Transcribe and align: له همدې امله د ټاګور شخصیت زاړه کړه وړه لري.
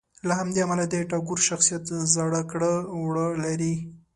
له 0.27 0.33
همدې 0.39 0.59
امله 0.65 0.85
د 0.89 0.95
ټاګور 1.09 1.39
شخصیت 1.49 1.83
زاړه 2.13 2.41
کړه 2.51 2.71
وړه 3.03 3.27
لري. 3.43 3.73